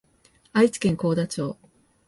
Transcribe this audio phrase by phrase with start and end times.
[0.53, 1.59] 愛知県幸田町